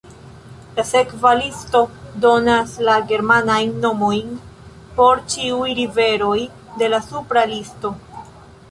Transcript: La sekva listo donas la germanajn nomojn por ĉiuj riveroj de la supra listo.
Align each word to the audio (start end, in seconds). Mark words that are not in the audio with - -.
La 0.77 0.85
sekva 0.91 1.33
listo 1.39 1.81
donas 2.23 2.73
la 2.87 2.95
germanajn 3.13 3.77
nomojn 3.85 4.33
por 4.99 5.23
ĉiuj 5.35 5.71
riveroj 5.83 6.37
de 6.83 6.93
la 6.97 7.05
supra 7.13 7.47
listo. 7.57 7.97